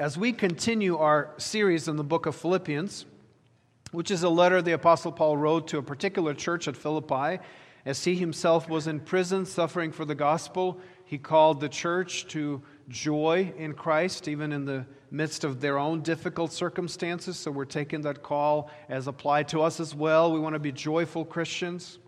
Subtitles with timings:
[0.00, 3.04] As we continue our series in the book of Philippians,
[3.90, 7.38] which is a letter the Apostle Paul wrote to a particular church at Philippi,
[7.84, 12.62] as he himself was in prison suffering for the gospel, he called the church to
[12.88, 17.38] joy in Christ, even in the midst of their own difficult circumstances.
[17.38, 20.32] So we're taking that call as applied to us as well.
[20.32, 21.98] We want to be joyful Christians.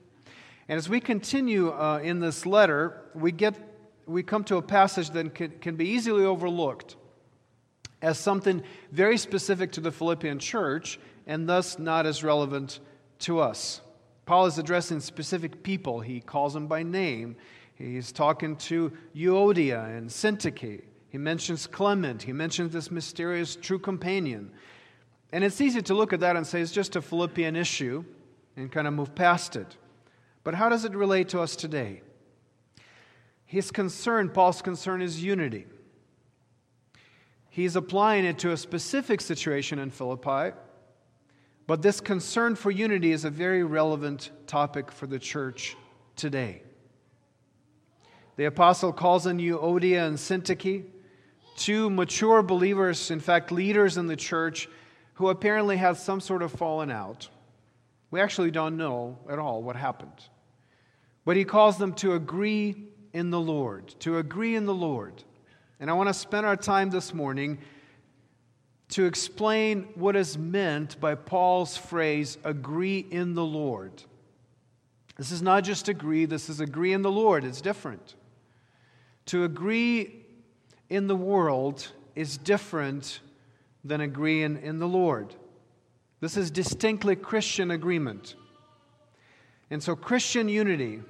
[0.67, 3.55] And as we continue uh, in this letter, we, get,
[4.07, 6.97] we come to a passage that can, can be easily overlooked
[8.03, 12.81] as something very specific to the Philippian church and thus not as relevant
[13.21, 13.81] to us.
[14.27, 16.01] Paul is addressing specific people.
[16.01, 17.37] He calls them by name.
[17.75, 20.83] He's talking to Euodia and Syntyche.
[21.09, 22.23] He mentions Clement.
[22.23, 24.51] He mentions this mysterious true companion.
[25.33, 28.05] And it's easy to look at that and say it's just a Philippian issue
[28.57, 29.77] and kind of move past it.
[30.45, 32.03] But how does it relate to us today?
[33.45, 35.67] His concern, Paul's concern, is unity.
[37.53, 40.57] He's applying it to a specific situation in Philippi,
[41.67, 45.77] but this concern for unity is a very relevant topic for the church
[46.17, 46.63] today.
[48.37, 50.87] The apostle calls on Euodia and Syntyche,
[51.55, 54.67] two mature believers, in fact, leaders in the church,
[55.13, 57.29] who apparently had some sort of fallen out.
[58.11, 60.27] We actually don't know at all what happened.
[61.27, 62.77] But he calls them to agree
[63.13, 65.23] in the Lord, to agree in the Lord.
[65.83, 67.59] And I want to spend our time this morning
[68.91, 74.05] to explain what is meant by Paul's phrase, agree in the Lord.
[75.17, 77.43] This is not just agree, this is agree in the Lord.
[77.43, 78.15] It's different.
[79.27, 80.25] To agree
[80.89, 83.19] in the world is different
[83.83, 85.35] than agreeing in the Lord.
[86.21, 88.37] This is distinctly Christian agreement.
[89.69, 91.01] And so, Christian unity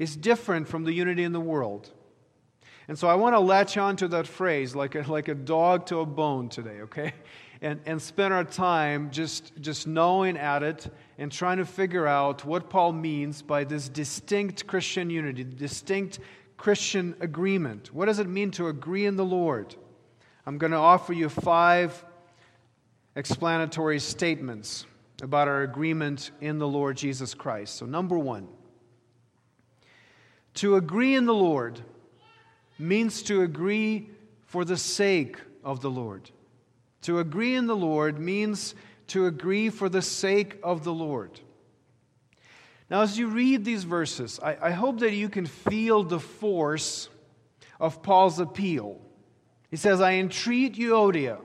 [0.00, 1.92] is different from the unity in the world.
[2.88, 5.86] And so I want to latch on to that phrase like a, like a dog
[5.86, 7.12] to a bone today, okay?
[7.62, 12.44] And, and spend our time just, just knowing at it and trying to figure out
[12.44, 16.18] what Paul means by this distinct Christian unity, distinct
[16.58, 17.94] Christian agreement.
[17.94, 19.74] What does it mean to agree in the Lord?
[20.44, 22.04] I'm going to offer you five
[23.16, 24.84] explanatory statements
[25.22, 27.76] about our agreement in the Lord Jesus Christ.
[27.76, 28.48] So, number one,
[30.54, 31.80] to agree in the Lord
[32.78, 34.10] means to agree
[34.46, 36.30] for the sake of the Lord.
[37.02, 38.74] To agree in the Lord means
[39.08, 41.40] to agree for the sake of the Lord.
[42.90, 47.08] Now, as you read these verses, I, I, hope that you can feel the force
[47.80, 49.00] of Paul's appeal.
[49.70, 51.38] He says, I entreat you, Euodia.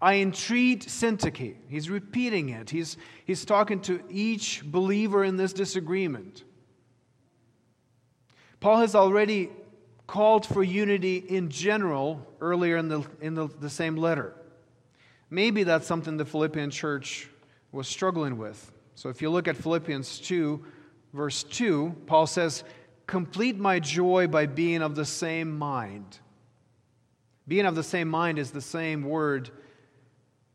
[0.00, 1.56] I entreat Syntyche.
[1.68, 2.70] He's repeating it.
[2.70, 6.44] He's, he's talking to each believer in this disagreement.
[8.60, 9.50] Paul has already
[10.08, 14.34] called for unity in general earlier in the, in the, the same letter.
[15.30, 17.28] Maybe that's something the Philippian church
[17.70, 18.72] was struggling with.
[18.94, 20.64] So if you look at Philippians 2,
[21.12, 22.64] verse 2, Paul says,
[23.06, 26.18] Complete my joy by being of the same mind.
[27.46, 29.50] Being of the same mind is the same word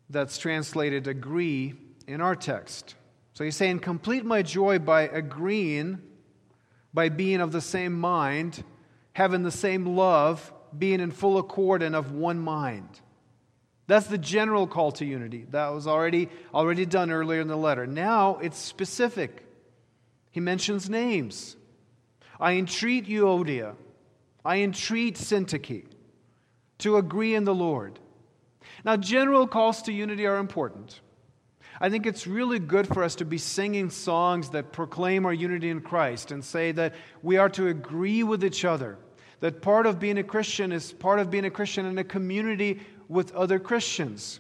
[0.10, 1.76] that's translated agree
[2.08, 2.96] in our text.
[3.34, 6.02] So he's saying, Complete my joy by agreeing,
[6.92, 8.64] by being of the same mind
[9.14, 13.02] having the same love, being in full accord and of one mind.
[13.88, 15.46] That's the general call to unity.
[15.52, 17.86] That was already, already done earlier in the letter.
[17.86, 19.46] Now it's specific.
[20.32, 21.56] He mentions names.
[22.40, 23.76] I entreat you, Euodia.
[24.44, 25.86] I entreat Syntyche
[26.80, 28.00] to agree in the Lord.
[28.84, 31.00] Now, general calls to unity are important.
[31.80, 35.70] I think it's really good for us to be singing songs that proclaim our unity
[35.70, 38.98] in Christ and say that we are to agree with each other.
[39.44, 42.80] That part of being a Christian is part of being a Christian in a community
[43.10, 44.40] with other Christians.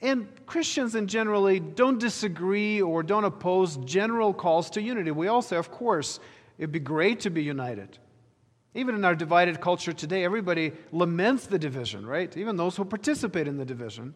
[0.00, 5.10] And Christians in generally don't disagree or don't oppose general calls to unity.
[5.10, 6.20] We all say, of course,
[6.56, 7.98] it'd be great to be united.
[8.74, 12.36] Even in our divided culture today, everybody laments the division, right?
[12.36, 14.14] Even those who participate in the division.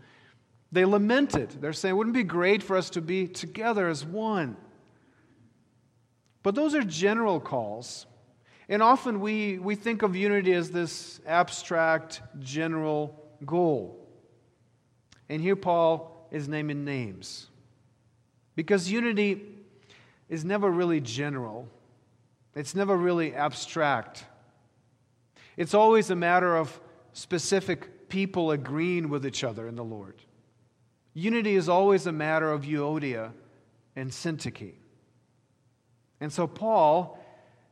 [0.71, 1.61] They lament it.
[1.61, 4.57] They're saying, wouldn't it be great for us to be together as one?
[6.45, 8.07] But those are general calls.
[8.71, 14.09] And often we, we think of unity as this abstract, general goal.
[15.29, 17.49] And here Paul is naming names.
[18.55, 19.43] Because unity
[20.29, 21.69] is never really general,
[22.55, 24.25] it's never really abstract.
[25.57, 26.81] It's always a matter of
[27.13, 30.23] specific people agreeing with each other in the Lord.
[31.13, 33.33] Unity is always a matter of Euodia
[33.97, 34.75] and Syntyche.
[36.21, 37.20] And so Paul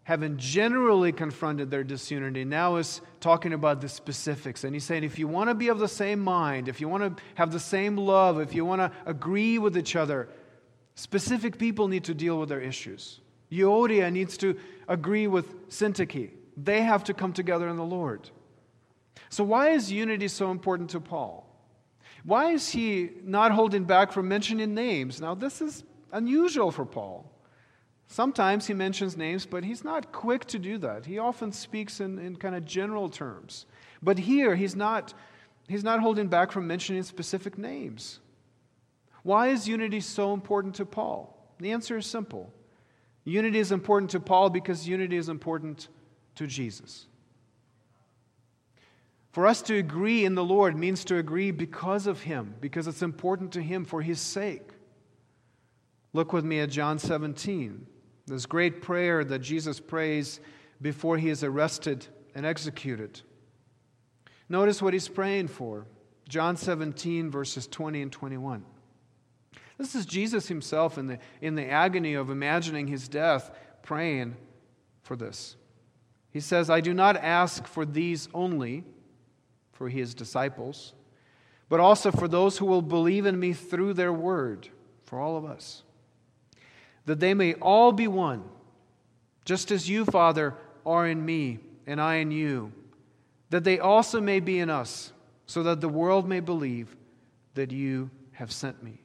[0.08, 4.64] having generally confronted their disunity, now is talking about the specifics.
[4.64, 7.14] And he's saying, if you want to be of the same mind, if you want
[7.18, 10.30] to have the same love, if you want to agree with each other,
[10.94, 13.20] specific people need to deal with their issues.
[13.52, 14.58] Euodia needs to
[14.88, 16.30] agree with Syntyche.
[16.56, 18.30] They have to come together in the Lord.
[19.28, 21.46] So, why is unity so important to Paul?
[22.24, 25.20] Why is he not holding back from mentioning names?
[25.20, 27.30] Now, this is unusual for Paul.
[28.08, 31.04] Sometimes he mentions names, but he's not quick to do that.
[31.04, 33.66] He often speaks in, in kind of general terms.
[34.02, 35.12] But here, he's not,
[35.68, 38.20] he's not holding back from mentioning specific names.
[39.22, 41.34] Why is unity so important to Paul?
[41.58, 42.52] The answer is simple
[43.24, 45.88] unity is important to Paul because unity is important
[46.36, 47.06] to Jesus.
[49.32, 53.02] For us to agree in the Lord means to agree because of Him, because it's
[53.02, 54.70] important to Him for His sake.
[56.14, 57.86] Look with me at John 17.
[58.28, 60.40] This great prayer that Jesus prays
[60.80, 63.20] before he is arrested and executed.
[64.48, 65.86] Notice what he's praying for.
[66.28, 68.64] John 17, verses 20 and 21.
[69.78, 73.50] This is Jesus himself in the, in the agony of imagining his death,
[73.82, 74.36] praying
[75.02, 75.56] for this.
[76.30, 78.84] He says, I do not ask for these only,
[79.72, 80.92] for his disciples,
[81.68, 84.68] but also for those who will believe in me through their word,
[85.04, 85.84] for all of us
[87.08, 88.44] that they may all be one,
[89.46, 92.70] just as you, Father, are in me, and I in you,
[93.48, 95.10] that they also may be in us,
[95.46, 96.94] so that the world may believe
[97.54, 99.00] that you have sent me.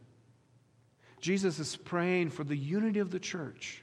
[1.22, 3.82] Jesus is praying for the unity of the church.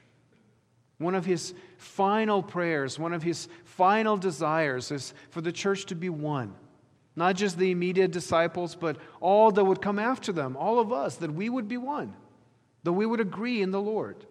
[0.99, 5.95] One of his final prayers, one of his final desires is for the church to
[5.95, 6.53] be one.
[7.15, 11.15] Not just the immediate disciples, but all that would come after them, all of us,
[11.15, 12.13] that we would be one
[12.83, 14.25] that we would agree in the Lord.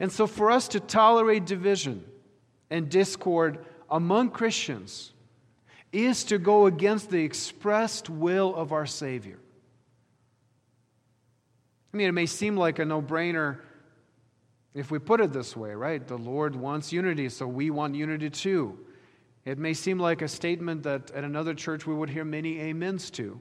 [0.00, 2.04] And so, for us to tolerate division
[2.70, 5.12] and discord among Christians
[5.92, 9.38] is to go against the expressed will of our Savior.
[11.94, 13.58] I mean, it may seem like a no brainer
[14.74, 16.06] if we put it this way, right?
[16.06, 18.78] The Lord wants unity, so we want unity too.
[19.46, 23.10] It may seem like a statement that at another church we would hear many amens
[23.12, 23.40] to.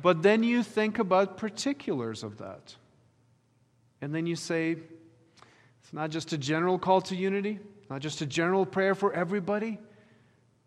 [0.00, 2.74] But then you think about particulars of that.
[4.00, 4.76] And then you say,
[5.82, 7.58] it's not just a general call to unity,
[7.90, 9.78] not just a general prayer for everybody.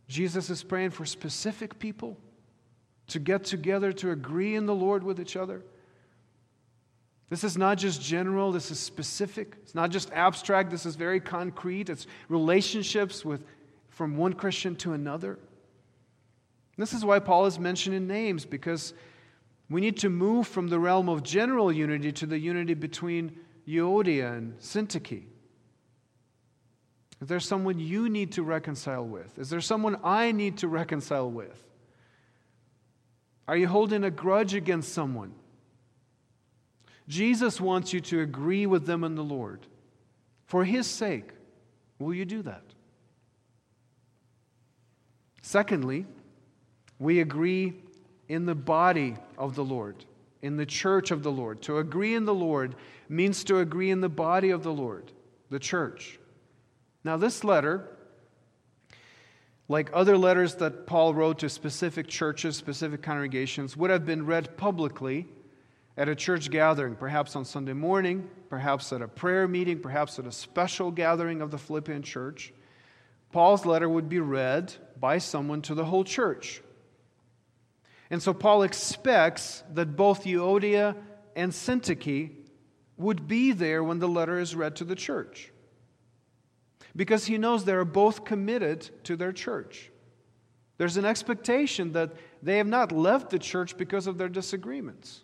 [0.07, 2.17] Jesus is praying for specific people
[3.07, 5.63] to get together to agree in the Lord with each other.
[7.29, 9.55] This is not just general, this is specific.
[9.63, 11.89] It's not just abstract, this is very concrete.
[11.89, 13.45] It's relationships with
[13.89, 15.39] from one Christian to another.
[16.77, 18.93] This is why Paul is mentioning names because
[19.71, 24.38] we need to move from the realm of general unity to the unity between Euodia
[24.38, 25.23] and Syntyche.
[27.21, 29.39] Is there someone you need to reconcile with?
[29.39, 31.63] Is there someone I need to reconcile with?
[33.47, 35.33] Are you holding a grudge against someone?
[37.07, 39.67] Jesus wants you to agree with them in the Lord.
[40.47, 41.31] For his sake,
[41.97, 42.63] will you do that?
[45.41, 46.06] Secondly,
[47.00, 47.74] we agree
[48.31, 50.05] in the body of the Lord,
[50.41, 51.61] in the church of the Lord.
[51.63, 52.75] To agree in the Lord
[53.09, 55.11] means to agree in the body of the Lord,
[55.49, 56.17] the church.
[57.03, 57.85] Now, this letter,
[59.67, 64.55] like other letters that Paul wrote to specific churches, specific congregations, would have been read
[64.55, 65.27] publicly
[65.97, 70.25] at a church gathering, perhaps on Sunday morning, perhaps at a prayer meeting, perhaps at
[70.25, 72.53] a special gathering of the Philippian church.
[73.33, 76.61] Paul's letter would be read by someone to the whole church.
[78.12, 80.96] And so Paul expects that both Euodia
[81.36, 82.32] and Syntyche
[82.98, 85.50] would be there when the letter is read to the church.
[86.94, 89.89] Because he knows they are both committed to their church.
[90.77, 92.12] There's an expectation that
[92.44, 95.22] they have not left the church because of their disagreements.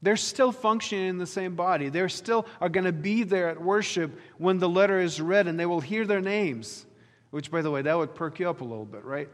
[0.00, 1.88] They're still functioning in the same body.
[1.88, 5.58] They still are going to be there at worship when the letter is read and
[5.58, 6.86] they will hear their names.
[7.30, 9.28] Which, by the way, that would perk you up a little bit, right?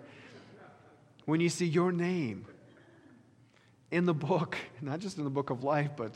[1.26, 2.46] When you see your name
[3.90, 6.12] in the book, not just in the book of life, but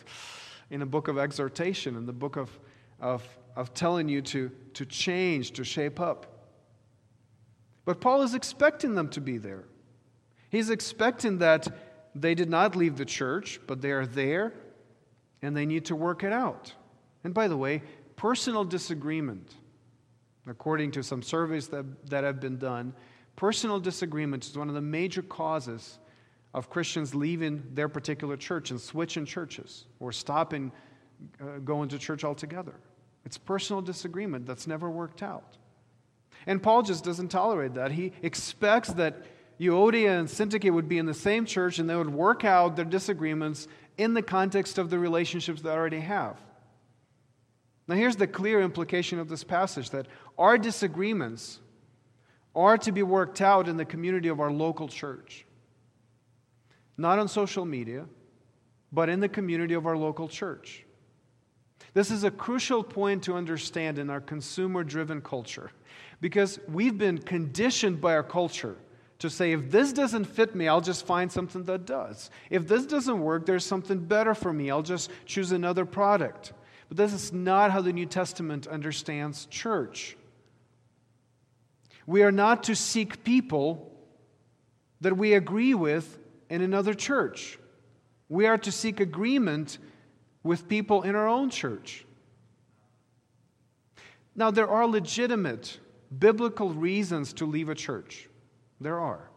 [0.71, 2.50] in the book of exhortation, in the book of,
[3.00, 3.23] of,
[3.57, 6.26] of telling you to, to change, to shape up.
[7.85, 9.64] But Paul is expecting them to be there.
[10.49, 11.69] He's expecting that
[12.14, 14.52] they did not leave the church, but they are there
[15.43, 16.75] and they need to work it out.
[17.25, 17.83] And by the way,
[18.17, 19.55] personal disagreement,
[20.47, 22.95] according to some surveys that, that have been done,
[23.41, 25.99] Personal disagreement is one of the major causes
[26.53, 30.71] of Christians leaving their particular church and switching churches or stopping
[31.41, 32.75] uh, going to church altogether.
[33.25, 35.57] It's personal disagreement that's never worked out.
[36.47, 37.93] And Paul just doesn't tolerate that.
[37.93, 39.25] He expects that
[39.59, 42.85] Euodia and Syntyche would be in the same church and they would work out their
[42.85, 46.39] disagreements in the context of the relationships they already have.
[47.89, 51.61] Now, here's the clear implication of this passage that our disagreements
[52.54, 55.47] are to be worked out in the community of our local church.
[56.97, 58.07] Not on social media,
[58.92, 60.85] but in the community of our local church.
[61.95, 65.71] This is a crucial point to understand in our consumer driven culture
[66.21, 68.76] because we've been conditioned by our culture
[69.21, 72.30] to say, if this doesn't fit me, I'll just find something that does.
[72.49, 74.71] If this doesn't work, there's something better for me.
[74.71, 76.52] I'll just choose another product.
[76.88, 80.16] But this is not how the New Testament understands church.
[82.11, 83.88] We are not to seek people
[85.00, 87.57] that we agree with in another church.
[88.29, 89.79] We are to seek agreement
[90.43, 92.05] with people in our own church.
[94.35, 95.79] Now, there are legitimate
[96.19, 98.29] biblical reasons to leave a church.
[98.81, 99.31] There are.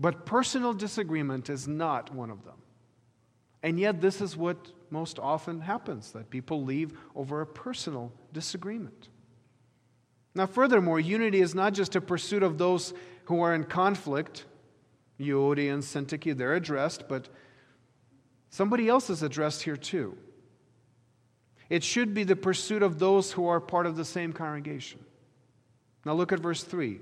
[0.00, 2.62] But personal disagreement is not one of them.
[3.62, 9.10] And yet, this is what most often happens that people leave over a personal disagreement.
[10.34, 12.92] Now, furthermore, unity is not just a pursuit of those
[13.26, 14.44] who are in conflict.
[15.20, 17.28] Euodia and Syntyche, they're addressed, but
[18.50, 20.18] somebody else is addressed here too.
[21.70, 25.04] It should be the pursuit of those who are part of the same congregation.
[26.04, 27.00] Now, look at verse 3.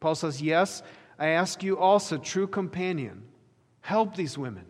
[0.00, 0.82] Paul says, Yes,
[1.18, 3.22] I ask you also, true companion,
[3.80, 4.66] help these women.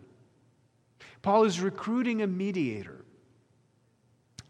[1.23, 3.03] Paul is recruiting a mediator,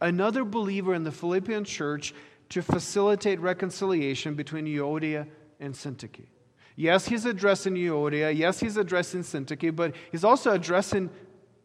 [0.01, 2.13] another believer in the Philippian church
[2.53, 5.27] to facilitate reconciliation between Euodia
[5.59, 6.27] and Syntyche.
[6.75, 8.35] Yes, he's addressing Euodia.
[8.35, 11.09] Yes, he's addressing Syntyche, but he's also addressing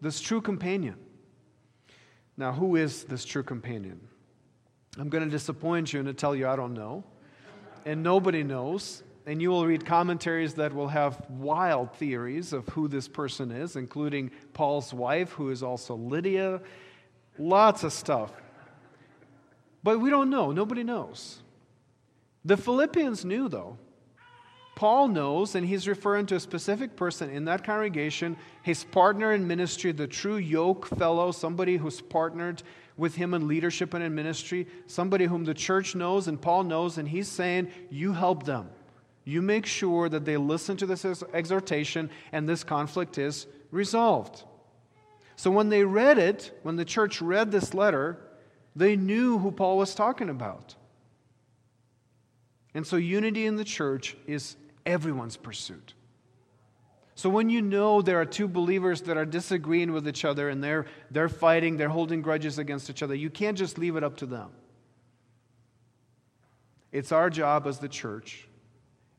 [0.01, 0.97] this true companion.
[2.39, 4.01] Now, who is this true companion?
[4.99, 7.05] I'm going to disappoint you and tell you I don't know.
[7.85, 9.03] And nobody knows.
[9.27, 13.77] And you will read commentaries that will have wild theories of who this person is,
[13.77, 16.63] including Paul's wife, who is also Lydia.
[17.39, 18.33] Lots of stuff.
[19.83, 20.53] But we don't know.
[20.53, 21.41] Nobody knows.
[22.45, 23.79] The Philippians knew, though.
[24.79, 29.45] Paul knows, and he's referring to a specific person in that congregation, his partner in
[29.45, 32.63] ministry, the true yoke fellow, somebody who's partnered
[32.97, 36.97] with him in leadership and in ministry, somebody whom the church knows and Paul knows,
[36.97, 38.71] and he's saying, You help them.
[39.25, 41.05] You make sure that they listen to this
[41.35, 44.45] exhortation and this conflict is resolved.
[45.35, 48.19] So when they read it, when the church read this letter,
[48.79, 50.75] they knew who Paul was talking about.
[52.75, 54.57] And so unity in the church is
[54.87, 55.95] everyone's pursuit.
[57.15, 60.63] So when you know there are two believers that are disagreeing with each other and
[60.63, 64.19] they're, they're fighting, they're holding grudges against each other, you can't just leave it up
[64.19, 64.51] to them.
[66.93, 68.49] It's our job as the church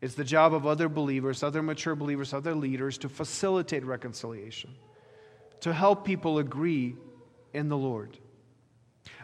[0.01, 4.75] it's the job of other believers, other mature believers, other leaders to facilitate reconciliation,
[5.61, 6.95] to help people agree
[7.53, 8.17] in the Lord.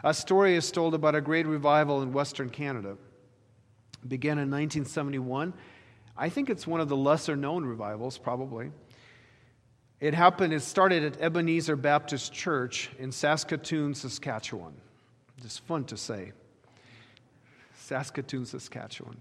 [0.04, 2.96] A story is told about a great revival in Western Canada.
[4.02, 5.52] It began in 1971.
[6.16, 8.70] I think it's one of the lesser known revivals, probably.
[10.00, 14.74] It happened, it started at Ebenezer Baptist Church in Saskatoon, Saskatchewan.
[15.42, 16.32] It's fun to say.
[17.74, 19.16] Saskatoon, Saskatchewan.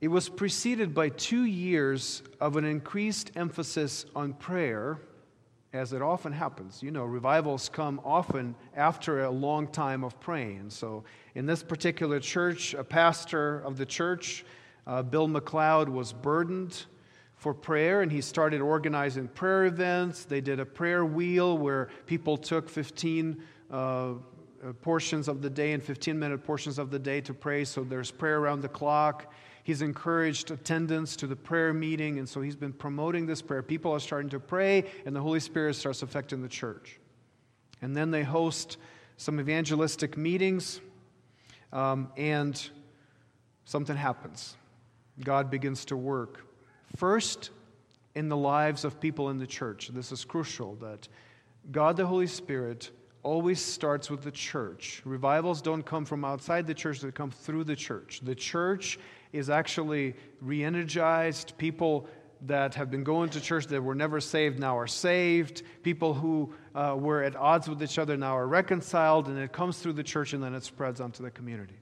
[0.00, 4.98] It was preceded by two years of an increased emphasis on prayer,
[5.72, 6.82] as it often happens.
[6.82, 10.70] You know, revivals come often after a long time of praying.
[10.70, 14.44] So, in this particular church, a pastor of the church,
[14.86, 16.84] uh, Bill McLeod, was burdened
[17.36, 20.24] for prayer and he started organizing prayer events.
[20.24, 24.14] They did a prayer wheel where people took 15 uh,
[24.82, 27.64] portions of the day and 15 minute portions of the day to pray.
[27.64, 29.32] So, there's prayer around the clock.
[29.64, 33.62] He's encouraged attendance to the prayer meeting, and so he's been promoting this prayer.
[33.62, 36.98] People are starting to pray, and the Holy Spirit starts affecting the church.
[37.80, 38.78] And then they host
[39.16, 40.80] some evangelistic meetings,
[41.72, 42.70] um, and
[43.64, 44.56] something happens.
[45.22, 46.44] God begins to work.
[46.96, 47.50] First,
[48.14, 49.88] in the lives of people in the church.
[49.88, 51.08] This is crucial that
[51.70, 52.90] God the Holy Spirit
[53.22, 55.00] always starts with the church.
[55.04, 58.20] Revivals don't come from outside the church, they come through the church.
[58.22, 58.98] The church
[59.32, 61.56] is actually re energized.
[61.58, 62.08] People
[62.42, 65.62] that have been going to church that were never saved now are saved.
[65.82, 69.78] People who uh, were at odds with each other now are reconciled, and it comes
[69.78, 71.76] through the church and then it spreads onto the community.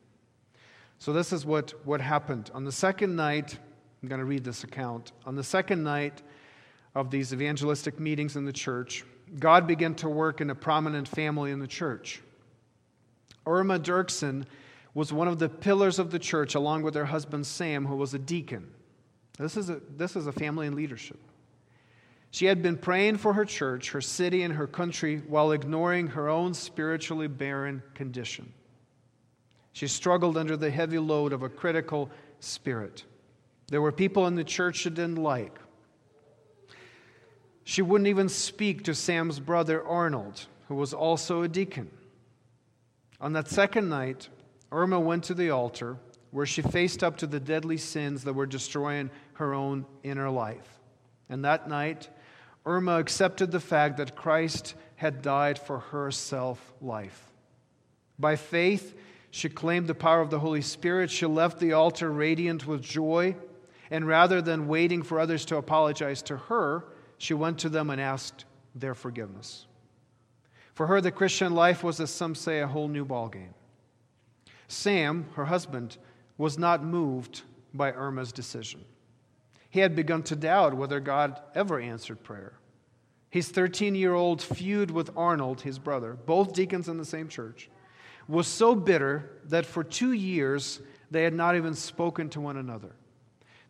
[0.98, 2.50] So, this is what, what happened.
[2.52, 3.58] On the second night,
[4.02, 5.12] I'm going to read this account.
[5.24, 6.22] On the second night
[6.94, 9.04] of these evangelistic meetings in the church,
[9.38, 12.20] God began to work in a prominent family in the church.
[13.46, 14.44] Irma Dirksen
[14.94, 18.14] was one of the pillars of the church, along with her husband Sam, who was
[18.14, 18.70] a deacon.
[19.38, 21.18] This is a, this is a family in leadership.
[22.30, 26.28] She had been praying for her church, her city, and her country while ignoring her
[26.28, 28.52] own spiritually barren condition.
[29.72, 33.04] She struggled under the heavy load of a critical spirit.
[33.68, 35.58] There were people in the church she didn't like.
[37.64, 41.90] She wouldn't even speak to Sam's brother Arnold, who was also a deacon.
[43.20, 44.28] On that second night,
[44.72, 45.96] Irma went to the altar
[46.30, 50.78] where she faced up to the deadly sins that were destroying her own inner life.
[51.28, 52.08] And that night,
[52.64, 57.32] Irma accepted the fact that Christ had died for her self life.
[58.18, 58.94] By faith,
[59.30, 61.10] she claimed the power of the Holy Spirit.
[61.10, 63.36] She left the altar radiant with joy.
[63.90, 66.84] And rather than waiting for others to apologize to her,
[67.18, 69.66] she went to them and asked their forgiveness.
[70.74, 73.54] For her, the Christian life was, as some say, a whole new ballgame.
[74.70, 75.96] Sam, her husband,
[76.38, 77.42] was not moved
[77.74, 78.84] by Irma's decision.
[79.68, 82.52] He had begun to doubt whether God ever answered prayer.
[83.30, 87.68] His 13 year old feud with Arnold, his brother, both deacons in the same church,
[88.28, 92.94] was so bitter that for two years they had not even spoken to one another.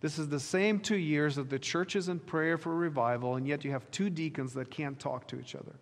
[0.03, 3.49] This is the same two years that the church is in prayer for revival, and
[3.49, 5.77] yet you have two deacons that can't talk to each other.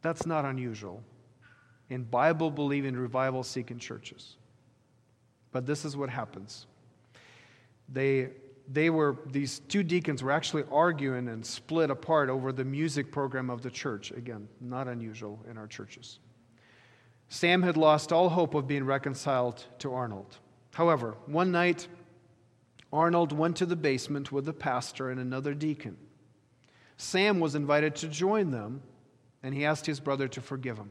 [0.00, 1.02] That's not unusual
[1.90, 4.36] in Bible believing, revival seeking churches.
[5.52, 6.66] But this is what happens.
[7.88, 8.30] They,
[8.70, 13.48] they were, these two deacons were actually arguing and split apart over the music program
[13.48, 14.10] of the church.
[14.10, 16.18] Again, not unusual in our churches.
[17.30, 20.36] Sam had lost all hope of being reconciled to Arnold.
[20.74, 21.88] However, one night,
[22.92, 25.96] Arnold went to the basement with the pastor and another deacon.
[26.96, 28.82] Sam was invited to join them,
[29.42, 30.90] and he asked his brother to forgive him.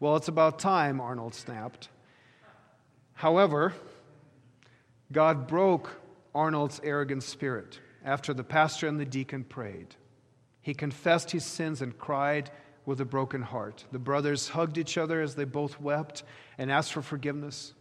[0.00, 1.88] Well, it's about time, Arnold snapped.
[3.14, 3.74] However,
[5.10, 6.00] God broke
[6.34, 9.96] Arnold's arrogant spirit after the pastor and the deacon prayed.
[10.62, 12.50] He confessed his sins and cried
[12.86, 13.84] with a broken heart.
[13.90, 16.22] The brothers hugged each other as they both wept
[16.58, 17.74] and asked for forgiveness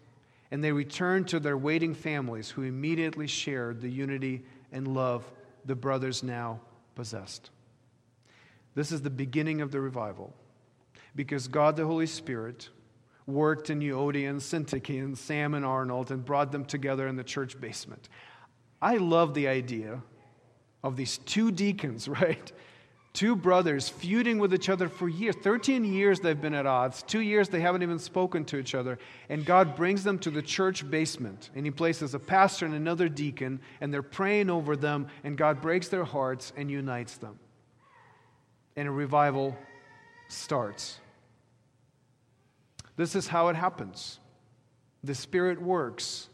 [0.52, 5.30] and they returned to their waiting families, who immediately shared the unity and love
[5.66, 6.62] the brothers now
[6.96, 7.50] possessed.
[8.76, 10.34] This is the beginning of the revival
[11.18, 12.70] because God the Holy Spirit
[13.26, 17.24] worked in Euodia and Syntyche and Sam and Arnold and brought them together in the
[17.24, 18.08] church basement.
[18.82, 20.02] I love the idea
[20.84, 22.52] of these two deacons, right?
[23.14, 25.36] Two brothers feuding with each other for years.
[25.42, 27.02] 13 years they've been at odds.
[27.02, 29.00] Two years they haven't even spoken to each other.
[29.28, 31.50] And God brings them to the church basement.
[31.56, 35.08] And He places a pastor and another deacon, and they're praying over them.
[35.24, 37.40] And God breaks their hearts and unites them.
[38.76, 39.58] And a revival
[40.28, 41.00] starts.
[42.98, 44.20] This is how it happens.
[45.04, 46.30] The Spirit works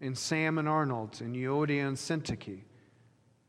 [0.00, 2.62] in Sam and Arnold, in Euodia and Syntyche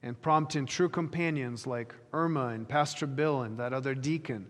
[0.01, 4.47] and prompting true companions like Irma and Pastor Bill and that other deacon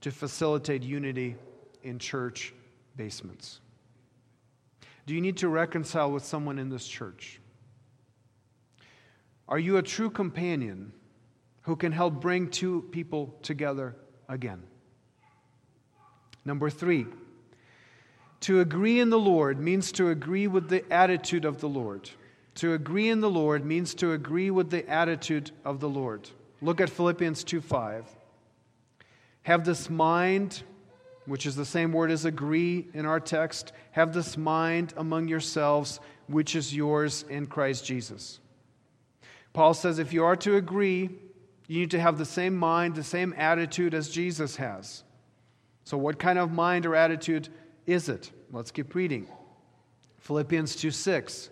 [0.00, 1.36] to facilitate unity
[1.82, 2.52] in church
[2.96, 3.60] basements.
[5.06, 7.40] Do you need to reconcile with someone in this church?
[9.48, 10.92] Are you a true companion
[11.62, 13.96] who can help bring two people together
[14.28, 14.62] again?
[16.44, 17.06] Number three,
[18.40, 22.10] to agree in the Lord means to agree with the attitude of the Lord.
[22.56, 26.28] To agree in the Lord means to agree with the attitude of the Lord.
[26.60, 28.04] Look at Philippians 2 5.
[29.42, 30.62] Have this mind,
[31.26, 36.00] which is the same word as agree in our text, have this mind among yourselves,
[36.26, 38.40] which is yours in Christ Jesus.
[39.52, 41.10] Paul says if you are to agree,
[41.66, 45.04] you need to have the same mind, the same attitude as Jesus has.
[45.84, 47.48] So, what kind of mind or attitude
[47.88, 48.30] is it?
[48.52, 49.26] Let's keep reading.
[50.18, 51.50] Philippians 2 6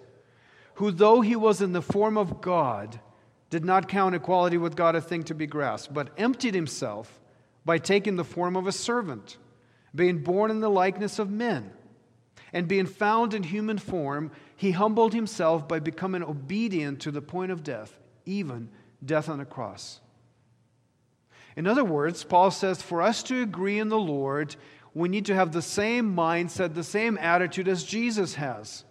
[0.77, 3.01] who, though he was in the form of God,
[3.49, 7.19] did not count equality with God a thing to be grasped, but emptied himself
[7.65, 9.39] by taking the form of a servant,
[9.95, 11.73] being born in the likeness of men.
[12.53, 17.53] And being found in human form, he humbled himself by becoming obedient to the point
[17.53, 18.69] of death, even
[19.05, 20.01] death on a cross.
[21.57, 24.57] In other words, Paul says for us to agree in the Lord,
[24.97, 28.85] we need to have the same mindset, the same attitude as Jesus has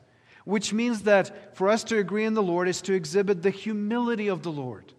[0.45, 4.27] which means that for us to agree in the Lord is to exhibit the humility
[4.27, 4.93] of the Lord.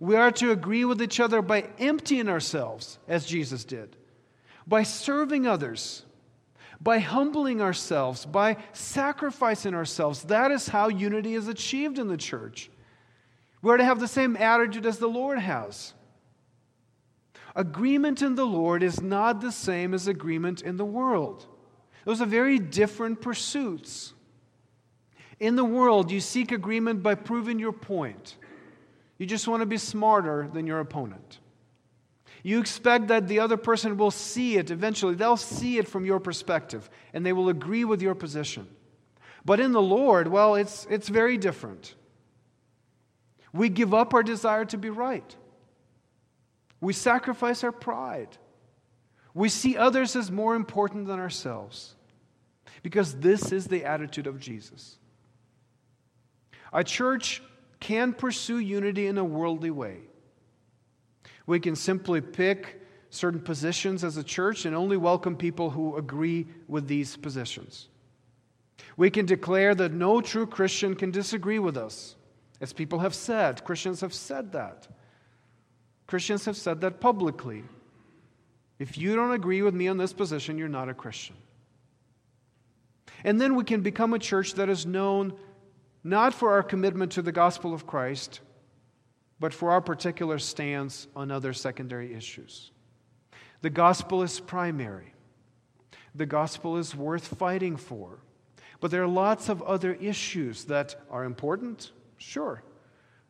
[0.00, 3.96] We are to agree with each other by emptying ourselves, as Jesus did,
[4.66, 6.04] by serving others,
[6.80, 10.24] by humbling ourselves, by sacrificing ourselves.
[10.24, 12.70] That is how unity is achieved in the church.
[13.62, 15.94] We are to have the same attitude as the Lord has.
[17.54, 21.46] Agreement in the Lord is not the same as agreement in the world.
[22.04, 24.12] Those are very different pursuits.
[25.40, 28.36] In the world, you seek agreement by proving your point.
[29.18, 31.38] You just want to be smarter than your opponent.
[32.42, 35.14] You expect that the other person will see it eventually.
[35.14, 38.68] They'll see it from your perspective and they will agree with your position.
[39.44, 41.94] But in the Lord, well, it's, it's very different.
[43.52, 45.34] We give up our desire to be right,
[46.80, 48.36] we sacrifice our pride.
[49.34, 51.94] We see others as more important than ourselves
[52.82, 54.96] because this is the attitude of Jesus.
[56.72, 57.42] A church
[57.80, 59.98] can pursue unity in a worldly way.
[61.46, 66.46] We can simply pick certain positions as a church and only welcome people who agree
[66.66, 67.88] with these positions.
[68.96, 72.16] We can declare that no true Christian can disagree with us,
[72.60, 73.64] as people have said.
[73.64, 74.88] Christians have said that.
[76.08, 77.62] Christians have said that publicly.
[78.78, 81.36] If you don't agree with me on this position, you're not a Christian.
[83.22, 85.34] And then we can become a church that is known
[86.02, 88.40] not for our commitment to the gospel of Christ,
[89.38, 92.70] but for our particular stance on other secondary issues.
[93.60, 95.12] The gospel is primary,
[96.14, 98.18] the gospel is worth fighting for.
[98.80, 102.62] But there are lots of other issues that are important, sure.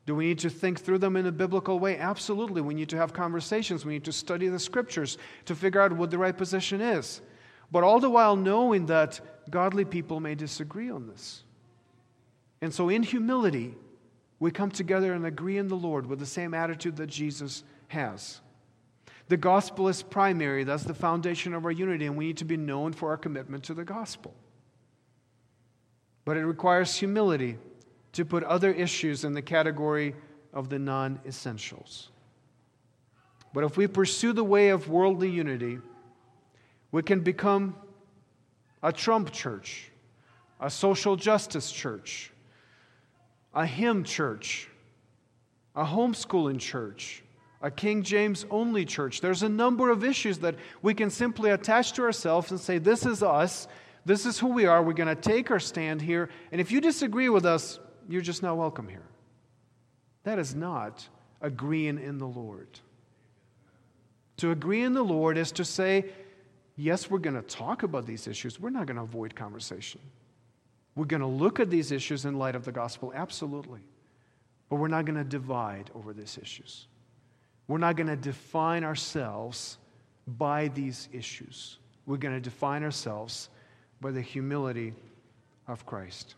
[0.09, 1.99] Do we need to think through them in a biblical way?
[1.99, 2.63] Absolutely.
[2.63, 3.85] We need to have conversations.
[3.85, 7.21] We need to study the scriptures to figure out what the right position is.
[7.71, 11.45] But all the while knowing that godly people may disagree on this.
[12.63, 13.75] And so, in humility,
[14.41, 18.41] we come together and agree in the Lord with the same attitude that Jesus has.
[19.29, 22.57] The gospel is primary, that's the foundation of our unity, and we need to be
[22.57, 24.35] known for our commitment to the gospel.
[26.25, 27.59] But it requires humility
[28.13, 30.15] to put other issues in the category
[30.53, 32.11] of the non essentials.
[33.53, 35.79] But if we pursue the way of worldly unity,
[36.91, 37.77] we can become
[38.83, 39.91] a Trump church,
[40.61, 42.31] a social justice church,
[43.55, 44.69] a hymn church,
[45.75, 47.23] a homeschooling church,
[47.61, 49.21] a King James only church.
[49.21, 53.05] There's a number of issues that we can simply attach to ourselves and say, This
[53.05, 53.67] is us.
[54.05, 54.83] This is who we are.
[54.83, 56.31] We're going to take our stand here.
[56.51, 59.05] And if you disagree with us, you're just not welcome here.
[60.25, 61.07] That is not
[61.41, 62.69] agreeing in the Lord.
[64.39, 66.07] To agree in the Lord is to say,
[66.81, 68.61] Yes, we're going to talk about these issues.
[68.61, 70.01] We're not going to avoid conversation.
[70.95, 73.81] We're going to look at these issues in light of the gospel, absolutely.
[74.69, 76.87] But we're not going to divide over these issues.
[77.67, 79.79] We're not going to define ourselves
[80.27, 81.79] by these issues.
[82.07, 83.49] We're going to define ourselves
[84.01, 84.93] by the humility
[85.67, 86.37] of Christ.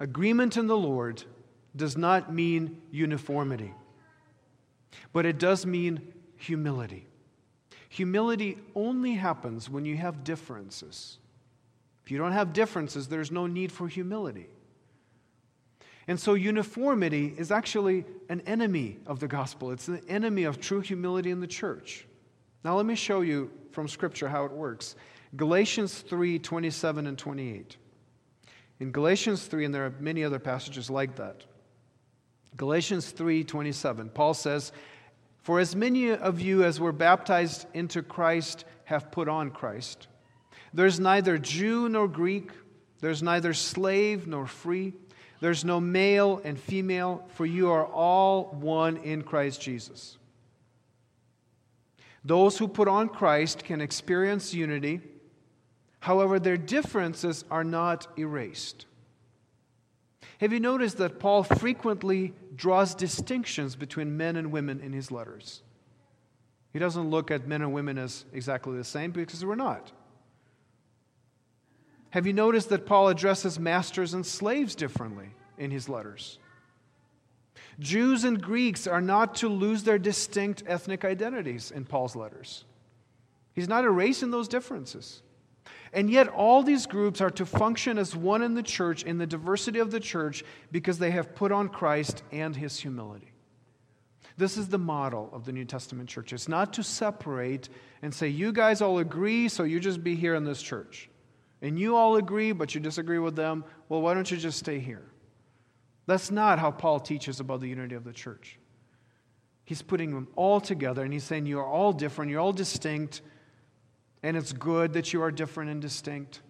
[0.00, 1.22] Agreement in the Lord
[1.76, 3.74] does not mean uniformity,
[5.12, 7.06] but it does mean humility.
[7.90, 11.18] Humility only happens when you have differences.
[12.02, 14.48] If you don't have differences, there's no need for humility.
[16.08, 19.70] And so, uniformity is actually an enemy of the gospel.
[19.70, 22.06] It's an enemy of true humility in the church.
[22.64, 24.96] Now, let me show you from Scripture how it works.
[25.36, 27.76] Galatians 3 27 and 28.
[28.80, 31.44] In Galatians 3, and there are many other passages like that.
[32.56, 34.72] Galatians 3 27, Paul says,
[35.42, 40.08] For as many of you as were baptized into Christ have put on Christ.
[40.72, 42.50] There's neither Jew nor Greek,
[43.00, 44.94] there's neither slave nor free,
[45.40, 50.16] there's no male and female, for you are all one in Christ Jesus.
[52.24, 55.00] Those who put on Christ can experience unity,
[56.00, 58.86] however, their differences are not erased.
[60.38, 65.62] Have you noticed that Paul frequently draws distinctions between men and women in his letters?
[66.72, 69.92] He doesn't look at men and women as exactly the same because we're not.
[72.10, 76.38] Have you noticed that Paul addresses masters and slaves differently in his letters?
[77.78, 82.64] Jews and Greeks are not to lose their distinct ethnic identities in Paul's letters.
[83.54, 85.22] He's not erasing those differences.
[85.92, 89.26] And yet, all these groups are to function as one in the church, in the
[89.26, 93.32] diversity of the church, because they have put on Christ and his humility.
[94.36, 96.32] This is the model of the New Testament church.
[96.32, 97.68] It's not to separate
[98.02, 101.10] and say, you guys all agree, so you just be here in this church
[101.62, 104.78] and you all agree, but you disagree with them, well, why don't you just stay
[104.78, 105.04] here?
[106.06, 108.58] That's not how Paul teaches about the unity of the church.
[109.64, 113.20] He's putting them all together and he's saying you are all different, you're all distinct,
[114.22, 116.40] and it's good that you are different and distinct.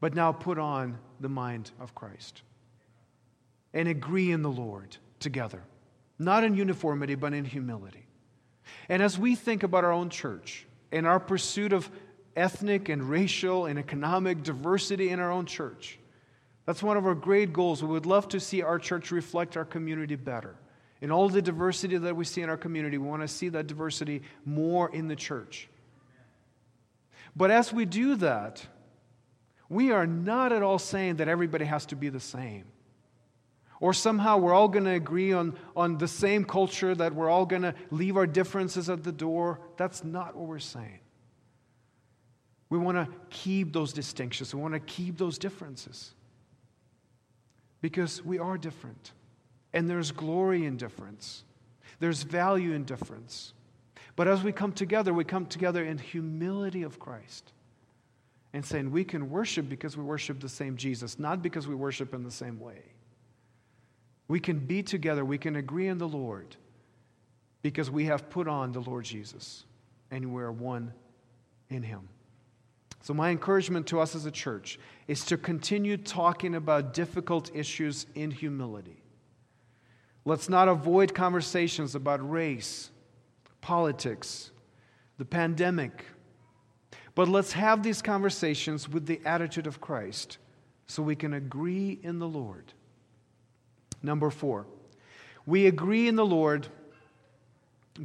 [0.00, 2.42] But now put on the mind of Christ
[3.72, 5.62] and agree in the Lord together,
[6.18, 8.06] not in uniformity, but in humility.
[8.88, 11.90] And as we think about our own church and our pursuit of
[12.36, 15.98] ethnic and racial and economic diversity in our own church,
[16.66, 17.82] that's one of our great goals.
[17.82, 20.56] We would love to see our church reflect our community better.
[21.00, 23.66] In all the diversity that we see in our community, we want to see that
[23.66, 25.68] diversity more in the church.
[27.36, 28.66] But as we do that,
[29.68, 32.64] we are not at all saying that everybody has to be the same.
[33.78, 37.44] Or somehow we're all going to agree on, on the same culture, that we're all
[37.44, 39.60] going to leave our differences at the door.
[39.76, 41.00] That's not what we're saying.
[42.70, 46.12] We want to keep those distinctions, we want to keep those differences.
[47.82, 49.12] Because we are different.
[49.72, 51.44] And there's glory in difference,
[52.00, 53.52] there's value in difference.
[54.16, 57.52] But as we come together, we come together in humility of Christ
[58.54, 62.14] and saying we can worship because we worship the same Jesus, not because we worship
[62.14, 62.80] in the same way.
[64.28, 66.56] We can be together, we can agree in the Lord
[67.62, 69.64] because we have put on the Lord Jesus
[70.10, 70.92] and we are one
[71.68, 72.08] in Him.
[73.02, 78.06] So, my encouragement to us as a church is to continue talking about difficult issues
[78.14, 79.02] in humility.
[80.24, 82.90] Let's not avoid conversations about race,
[83.66, 84.52] politics,
[85.18, 86.04] the pandemic,
[87.16, 90.38] but let's have these conversations with the attitude of Christ
[90.86, 92.72] so we can agree in the Lord.
[94.04, 94.68] Number four,
[95.46, 96.68] we agree in the Lord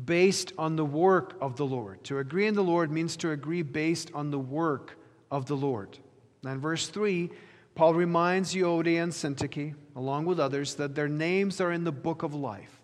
[0.04, 2.04] based on the work of the Lord.
[2.06, 4.98] To agree in the Lord means to agree based on the work
[5.30, 6.00] of the Lord.
[6.42, 7.30] Now, in verse 3,
[7.76, 12.24] Paul reminds Euodia and Syntyche, along with others, that their names are in the book
[12.24, 12.81] of life.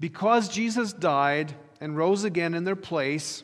[0.00, 3.42] Because Jesus died and rose again in their place,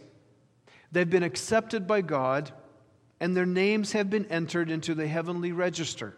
[0.92, 2.52] they've been accepted by God,
[3.20, 6.14] and their names have been entered into the heavenly register.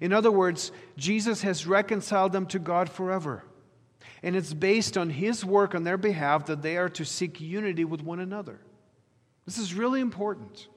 [0.00, 3.44] In other words, Jesus has reconciled them to God forever.
[4.22, 7.84] And it's based on his work on their behalf that they are to seek unity
[7.84, 8.60] with one another.
[9.44, 10.68] This is really important.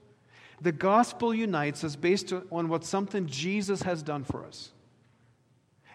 [0.62, 4.72] The gospel unites us based on what something Jesus has done for us.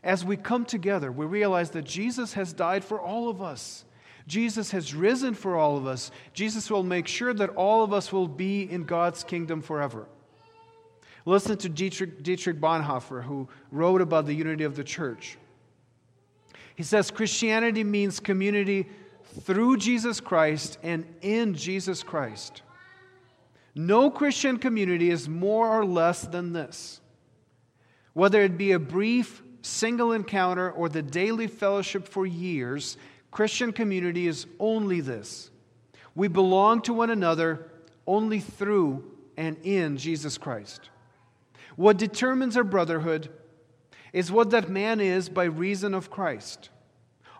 [0.04, 3.86] As we come together, we realize that Jesus has died for all of us.
[4.26, 6.10] Jesus has risen for all of us.
[6.34, 10.06] Jesus will make sure that all of us will be in God's kingdom forever.
[11.24, 15.38] Listen to Dietrich, Dietrich Bonhoeffer, who wrote about the unity of the church.
[16.76, 18.88] He says Christianity means community
[19.40, 22.60] through Jesus Christ and in Jesus Christ.
[23.74, 27.00] No Christian community is more or less than this.
[28.12, 32.96] Whether it be a brief single encounter or the daily fellowship for years,
[33.30, 35.50] Christian community is only this.
[36.14, 37.70] We belong to one another
[38.06, 40.90] only through and in Jesus Christ.
[41.76, 43.30] What determines our brotherhood
[44.12, 46.68] is what that man is by reason of Christ.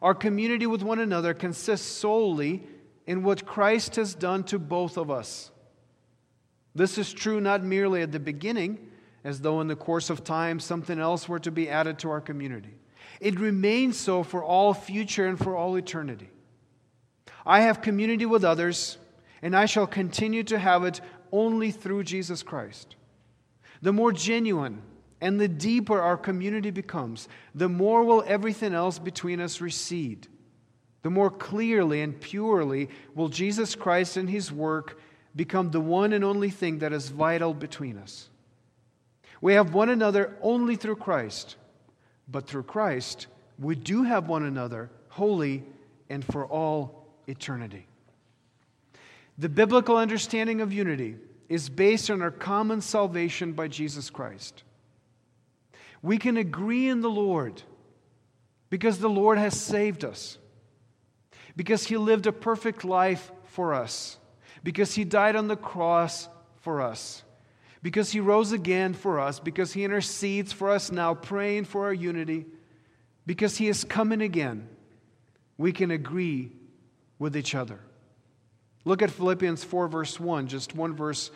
[0.03, 2.65] Our community with one another consists solely
[3.07, 5.51] in what Christ has done to both of us.
[6.75, 8.91] This is true not merely at the beginning,
[9.25, 12.21] as though in the course of time something else were to be added to our
[12.21, 12.75] community.
[13.21, 16.31] It remains so for all future and for all eternity.
[17.47, 18.99] I have community with others,
[19.43, 21.01] and I shall continue to have it
[21.33, 22.97] only through Jesus Christ.
[23.83, 24.83] The more genuine
[25.21, 30.29] and the deeper our community becomes, the more will everything else between us recede.
[31.03, 34.99] The more clearly and purely will Jesus Christ and his work
[35.37, 38.31] become the one and only thing that is vital between us.
[39.45, 41.57] We have one another only through Christ,
[42.27, 43.27] but through Christ,
[43.59, 45.65] we do have one another wholly
[46.09, 47.87] and for all eternity.
[49.37, 51.17] The biblical understanding of unity
[51.51, 54.63] is based on our common salvation by Jesus Christ.
[56.01, 57.61] We can agree in the Lord
[58.71, 60.39] because the Lord has saved us,
[61.55, 64.17] because He lived a perfect life for us
[64.65, 66.29] because he died on the cross
[66.63, 67.23] for us,
[67.85, 71.93] because he rose again for us, because he intercedes for us now, praying for our
[71.93, 72.47] unity,
[73.27, 74.67] because he is coming again,
[75.59, 76.51] we can agree
[77.19, 77.79] with each other.
[78.87, 81.31] Look at Philippians 4, verse 1, just one verse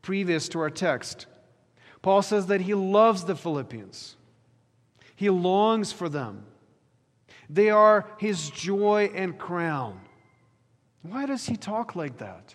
[0.00, 1.26] previous to our text.
[2.00, 4.16] Paul says that he loves the Philippians,
[5.14, 6.46] he longs for them.
[7.50, 10.00] They are his joy and crown.
[11.02, 12.54] Why does he talk like that?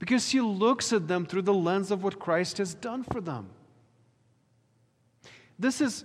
[0.00, 3.50] Because he looks at them through the lens of what Christ has done for them.
[5.58, 6.04] This is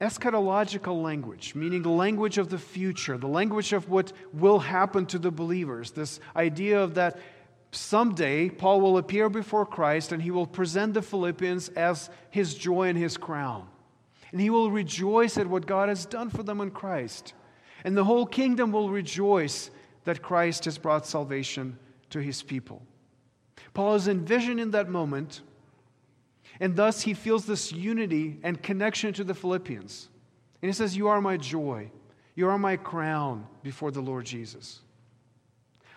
[0.00, 5.18] eschatological language, meaning the language of the future, the language of what will happen to
[5.18, 5.90] the believers.
[5.90, 7.18] This idea of that
[7.72, 12.88] someday Paul will appear before Christ and he will present the Philippians as his joy
[12.88, 13.68] and his crown.
[14.32, 17.34] And he will rejoice at what God has done for them in Christ.
[17.84, 19.70] And the whole kingdom will rejoice
[20.04, 21.78] that Christ has brought salvation
[22.16, 22.82] to his people.
[23.74, 25.42] Paul is envisioning that moment,
[26.60, 30.08] and thus he feels this unity and connection to the Philippians.
[30.62, 31.90] And he says, You are my joy.
[32.34, 34.80] You are my crown before the Lord Jesus.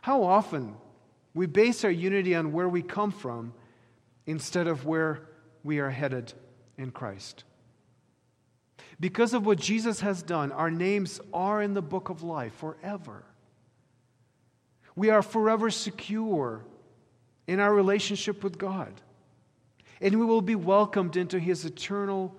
[0.02, 0.76] How often
[1.34, 3.54] we base our unity on where we come from
[4.26, 5.28] instead of where
[5.64, 6.34] we are headed
[6.78, 7.44] in Christ.
[9.00, 13.24] Because of what Jesus has done, our names are in the book of life forever.
[15.00, 16.66] We are forever secure
[17.48, 18.92] in our relationship with God.
[20.02, 22.36] And we will be welcomed into his eternal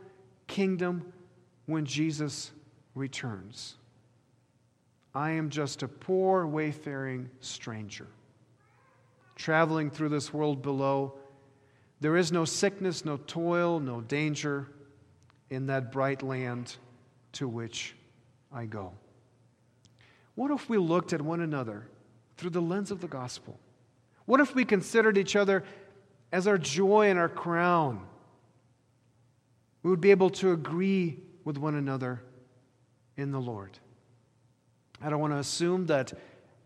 [0.46, 1.10] kingdom
[1.64, 2.50] when Jesus
[2.94, 3.76] returns.
[5.14, 8.08] I am just a poor, wayfaring stranger,
[9.36, 11.14] traveling through this world below.
[12.00, 14.68] There is no sickness, no toil, no danger
[15.48, 16.76] in that bright land
[17.32, 17.94] to which
[18.52, 18.92] I go.
[20.34, 21.86] What if we looked at one another
[22.40, 23.60] through the lens of the gospel?
[24.24, 25.62] What if we considered each other
[26.32, 28.00] as our joy and our crown?
[29.82, 32.22] We would be able to agree with one another
[33.16, 33.78] in the Lord.
[35.02, 36.14] I don't want to assume that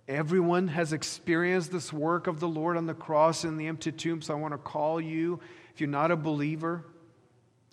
[0.06, 4.22] everyone has experienced this work of the Lord on the cross and the empty tomb,
[4.22, 5.40] so I want to call you,
[5.72, 6.84] if you're not a believer,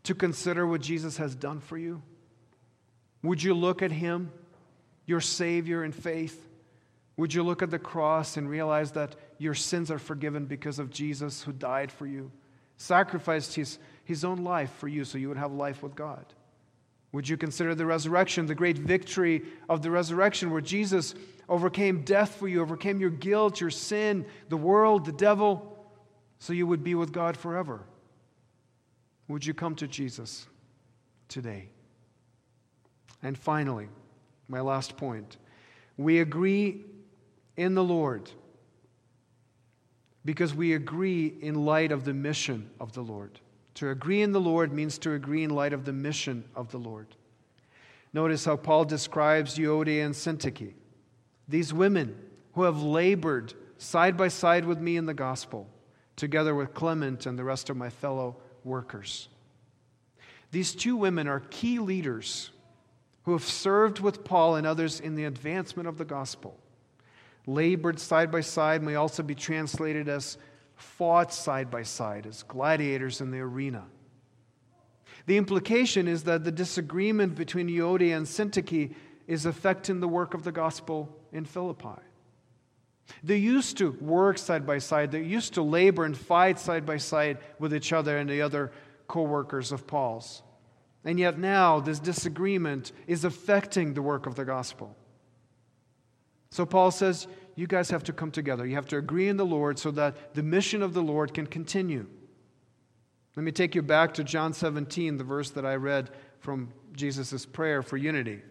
[0.03, 2.01] to consider what Jesus has done for you?
[3.21, 4.31] Would you look at him,
[5.05, 6.47] your Savior, in faith?
[7.21, 10.89] Would you look at the cross and realize that your sins are forgiven because of
[10.89, 12.31] Jesus who died for you,
[12.77, 16.25] sacrificed his, his own life for you so you would have life with God?
[17.11, 21.13] Would you consider the resurrection, the great victory of the resurrection, where Jesus
[21.47, 25.77] overcame death for you, overcame your guilt, your sin, the world, the devil,
[26.39, 27.83] so you would be with God forever?
[29.27, 30.47] Would you come to Jesus
[31.27, 31.69] today?
[33.21, 33.89] And finally,
[34.47, 35.37] my last point
[35.97, 36.85] we agree
[37.61, 38.31] in the Lord
[40.23, 43.39] because we agree in light of the mission of the Lord.
[43.75, 46.77] To agree in the Lord means to agree in light of the mission of the
[46.77, 47.07] Lord.
[48.13, 50.73] Notice how Paul describes Euodia and Syntyche,
[51.47, 52.15] these women
[52.53, 55.69] who have labored side by side with me in the gospel,
[56.15, 59.29] together with Clement and the rest of my fellow workers.
[60.51, 62.51] These two women are key leaders
[63.23, 66.60] who have served with Paul and others in the advancement of the gospel.
[67.47, 70.37] Labored side by side may also be translated as
[70.75, 73.83] fought side by side, as gladiators in the arena.
[75.25, 78.93] The implication is that the disagreement between Euodia and Syntyche
[79.27, 82.01] is affecting the work of the gospel in Philippi.
[83.23, 85.11] They used to work side by side.
[85.11, 88.71] They used to labor and fight side by side with each other and the other
[89.07, 90.43] co workers of Paul's.
[91.03, 94.95] And yet now this disagreement is affecting the work of the gospel.
[96.51, 98.65] So Paul says, You guys have to come together.
[98.65, 101.47] You have to agree in the Lord so that the mission of the Lord can
[101.47, 102.05] continue.
[103.35, 107.45] Let me take you back to John 17, the verse that I read from Jesus'
[107.45, 108.41] prayer for unity.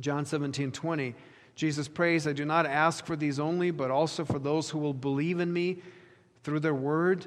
[0.00, 1.14] John 17, 20.
[1.56, 4.94] Jesus prays, I do not ask for these only, but also for those who will
[4.94, 5.82] believe in me
[6.42, 7.26] through their word,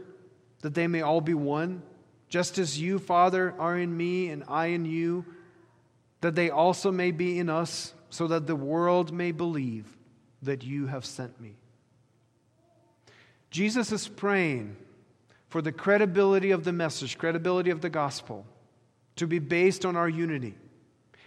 [0.61, 1.81] that they may all be one,
[2.29, 5.25] just as you, Father, are in me and I in you,
[6.21, 9.97] that they also may be in us, so that the world may believe
[10.41, 11.55] that you have sent me.
[13.49, 14.75] Jesus is praying
[15.49, 18.45] for the credibility of the message, credibility of the gospel,
[19.15, 20.55] to be based on our unity.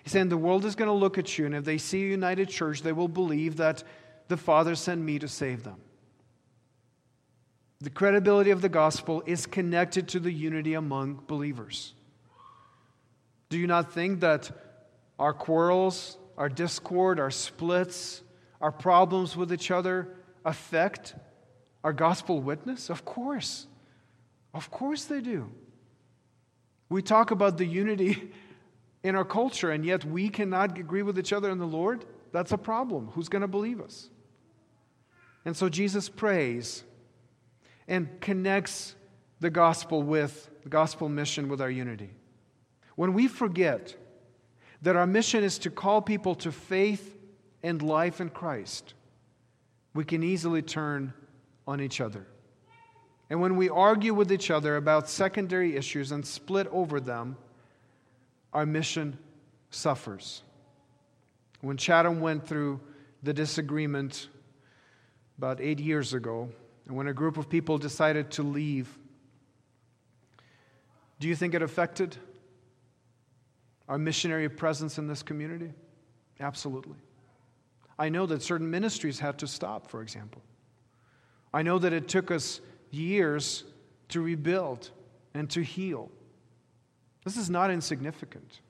[0.03, 2.11] He's saying the world is going to look at you, and if they see a
[2.11, 3.83] united church, they will believe that
[4.29, 5.81] the Father sent me to save them.
[7.81, 11.95] The credibility of the gospel is connected to the unity among believers.
[13.49, 14.51] Do you not think that
[15.19, 18.23] our quarrels, our discord, our splits,
[18.63, 20.09] our problems with each other
[20.43, 21.15] affect
[21.85, 22.89] our gospel witness?
[22.89, 23.67] Of course.
[24.55, 25.53] Of course they do.
[26.89, 28.33] We talk about the unity
[29.03, 32.07] in our culture, and yet we cannot agree with each other in the Lord.
[32.33, 33.09] That's a problem.
[33.09, 34.09] Who's going to believe us?
[35.45, 36.85] And so Jesus prays
[37.87, 38.95] and connects
[39.41, 42.11] the gospel with the gospel mission with our unity.
[42.97, 43.95] When we forget
[44.83, 47.17] that our mission is to call people to faith
[47.63, 48.95] and life in Christ,
[49.95, 51.13] we can easily turn
[51.67, 52.27] on each other.
[53.29, 57.37] And when we argue with each other about secondary issues and split over them,
[58.53, 59.19] our mission
[59.71, 60.43] suffers.
[61.61, 62.81] When Chatham went through
[63.23, 64.29] the disagreement
[65.39, 66.49] about eight years ago,
[66.87, 68.99] and when a group of people decided to leave,
[71.21, 72.17] do you think it affected
[73.91, 75.73] our missionary presence in this community?
[76.39, 76.97] Absolutely.
[77.99, 80.41] I know that certain ministries had to stop, for example.
[81.53, 82.61] I know that it took us
[82.93, 83.65] years
[84.11, 84.91] to rebuild
[85.35, 86.09] and to heal.
[87.25, 88.61] This is not insignificant.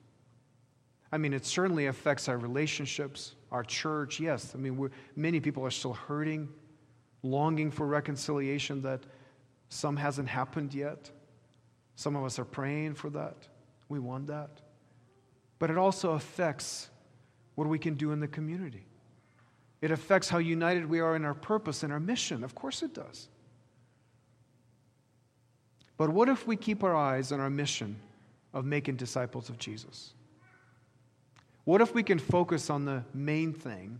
[1.11, 4.19] I mean, it certainly affects our relationships, our church.
[4.19, 6.49] Yes, I mean, many people are still hurting,
[7.21, 9.01] longing for reconciliation that
[9.69, 11.11] some hasn't happened yet.
[11.95, 13.47] Some of us are praying for that.
[13.87, 14.61] We want that.
[15.61, 16.89] But it also affects
[17.53, 18.83] what we can do in the community.
[19.79, 22.43] It affects how united we are in our purpose and our mission.
[22.43, 23.27] Of course, it does.
[25.97, 27.97] But what if we keep our eyes on our mission
[28.55, 30.15] of making disciples of Jesus?
[31.65, 33.99] What if we can focus on the main thing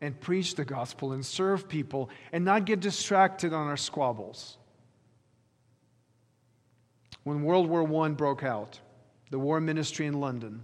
[0.00, 4.56] and preach the gospel and serve people and not get distracted on our squabbles?
[7.24, 8.80] When World War I broke out,
[9.30, 10.62] the war ministry in London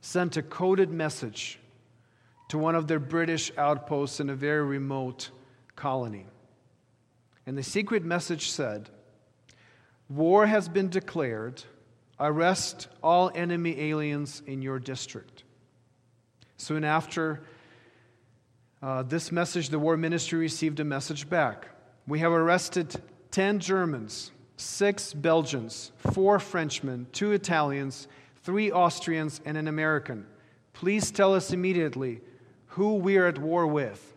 [0.00, 1.58] sent a coded message
[2.48, 5.30] to one of their British outposts in a very remote
[5.74, 6.26] colony.
[7.44, 8.90] And the secret message said,
[10.08, 11.62] War has been declared.
[12.18, 15.42] Arrest all enemy aliens in your district.
[16.56, 17.42] Soon after
[18.80, 21.68] uh, this message, the war ministry received a message back.
[22.06, 22.94] We have arrested
[23.32, 28.08] 10 Germans, six Belgians, four Frenchmen, two Italians,
[28.42, 30.26] three Austrians, and an American.
[30.72, 32.20] Please tell us immediately
[32.68, 34.14] who we are at war with.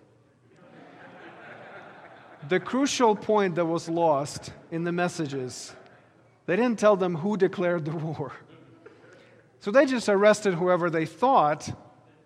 [2.47, 5.73] the crucial point that was lost in the messages
[6.49, 8.33] they didn't tell them who declared the war.
[9.59, 11.69] So they just arrested whoever they thought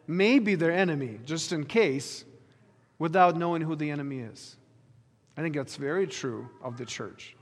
[0.07, 2.24] may be their enemy, just in case,
[2.97, 4.55] without knowing who the enemy is.
[5.36, 7.36] I think that's very true of the church.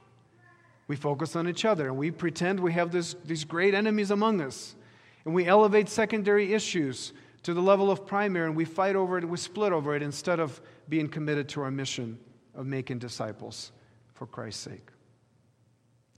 [0.92, 4.42] We focus on each other and we pretend we have this, these great enemies among
[4.42, 4.76] us.
[5.24, 7.14] And we elevate secondary issues
[7.44, 10.42] to the level of primary and we fight over it we split over it instead
[10.42, 12.20] of being committed to our mission
[12.56, 13.72] of making disciples
[14.16, 14.90] for Christ's sake.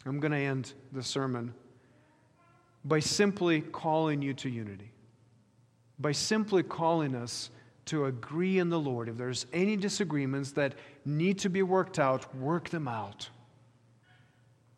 [0.08, 1.54] I'm going to end the sermon
[2.84, 4.92] by simply calling you to unity,
[6.00, 7.52] by simply calling us
[7.86, 9.08] to agree in the Lord.
[9.08, 10.74] If there's any disagreements that
[11.06, 13.30] need to be worked out, work them out.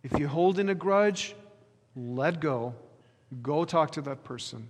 [0.06, 1.36] If you hold in a grudge,
[1.96, 2.76] let go.
[3.42, 4.70] Go talk to that person.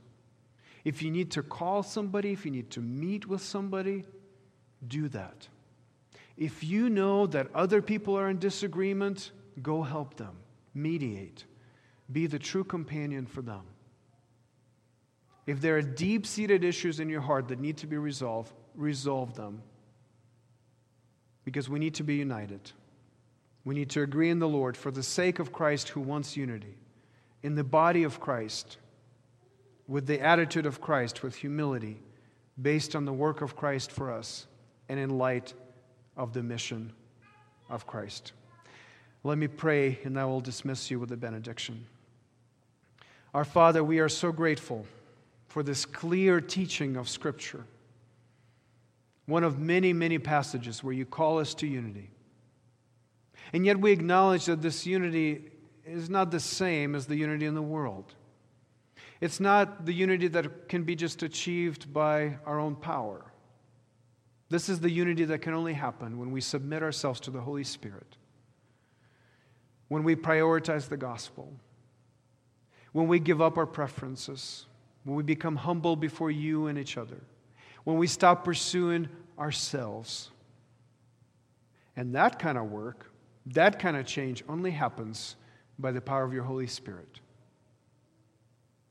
[0.86, 4.06] If you need to call somebody, if you need to meet with somebody,
[4.88, 5.50] do that.
[6.38, 9.32] If you know that other people are in disagreement,
[9.62, 10.38] go help them
[10.74, 11.44] mediate,
[12.10, 13.64] be the true companion for them.
[15.48, 19.36] If there are deep seated issues in your heart that need to be resolved, resolve
[19.36, 19.62] them.
[21.44, 22.72] Because we need to be united.
[23.66, 26.78] We need to agree in the Lord for the sake of Christ who wants unity,
[27.44, 28.78] in the body of Christ,
[29.88, 32.00] with the attitude of Christ, with humility,
[32.62, 34.48] based on the work of Christ for us,
[34.88, 35.54] and in light
[36.16, 36.94] of the mission
[37.70, 38.34] of Christ.
[39.24, 41.88] Let me pray, and I will dismiss you with a benediction.
[43.34, 44.86] Our Father, we are so grateful
[45.48, 47.66] for this clear teaching of Scripture.
[49.26, 52.12] One of many, many passages where you call us to unity.
[53.54, 55.52] And yet we acknowledge that this unity
[55.86, 58.16] is not the same as the unity in the world.
[59.22, 63.26] It's not the unity that can be just achieved by our own power.
[64.50, 67.64] This is the unity that can only happen when we submit ourselves to the Holy
[67.64, 68.18] Spirit
[69.88, 71.54] when we prioritize the gospel,
[72.92, 74.66] when we give up our preferences,
[75.04, 77.22] when we become humble before you and each other,
[77.84, 80.32] when we stop pursuing ourselves.
[81.96, 83.12] And that kind of work,
[83.48, 85.36] that kind of change only happens
[85.78, 87.20] by the power of your Holy Spirit.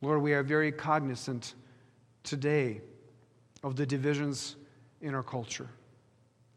[0.00, 1.54] Lord, we are very cognizant
[2.22, 2.80] today
[3.62, 4.56] of the divisions
[5.00, 5.68] in our culture.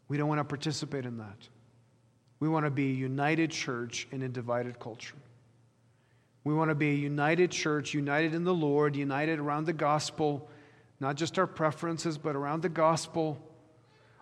[0.08, 1.48] We don't want to participate in that.
[2.40, 5.16] We want to be a united church in a divided culture.
[6.44, 10.48] We want to be a united church, united in the Lord, united around the gospel,
[11.00, 13.38] not just our preferences, but around the gospel.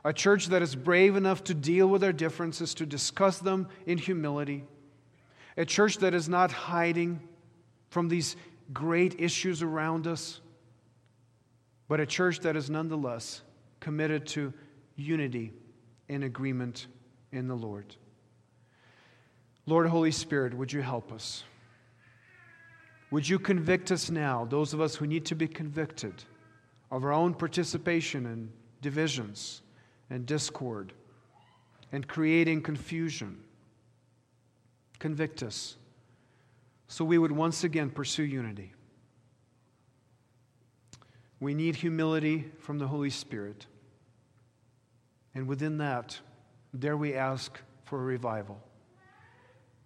[0.07, 3.99] A church that is brave enough to deal with our differences, to discuss them in
[3.99, 4.63] humility.
[5.57, 7.19] A church that is not hiding
[7.89, 8.37] from these
[8.73, 10.41] great issues around us,
[11.89, 13.43] but a church that is nonetheless
[13.81, 14.55] committed to
[14.95, 15.53] unity
[16.09, 16.87] and agreement
[17.33, 17.97] in the Lord.
[19.67, 21.43] Lord, Holy Spirit, would you help us?
[23.11, 26.15] Would you convict us now, those of us who need to be convicted,
[26.93, 29.63] of our own participation in divisions
[30.11, 30.93] and discord
[31.93, 33.43] and creating confusion?
[34.99, 35.77] Convict us
[36.89, 38.73] so we would once again pursue unity.
[41.41, 43.67] We need humility from the Holy Spirit.
[45.35, 46.19] And within that,
[46.79, 48.61] dare we ask for a revival.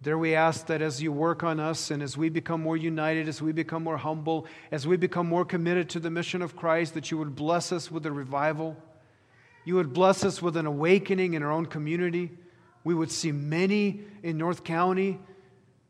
[0.01, 3.27] Dare we ask that as you work on us and as we become more united,
[3.27, 6.95] as we become more humble, as we become more committed to the mission of Christ,
[6.95, 8.77] that you would bless us with a revival.
[9.63, 12.31] You would bless us with an awakening in our own community.
[12.83, 15.19] We would see many in North County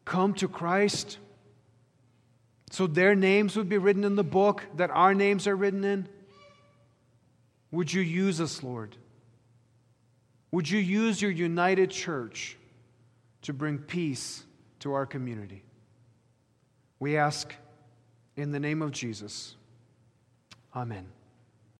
[0.03, 1.17] come to Christ.
[2.71, 6.07] So their names would be written in the book that our names are written in.
[7.71, 8.97] Would you use us, Lord?
[10.51, 12.57] Would you use your united church
[13.43, 14.43] to bring peace
[14.79, 15.63] to our community?
[16.99, 17.53] We ask
[18.35, 19.55] in the name of Jesus.
[20.75, 21.05] Amen.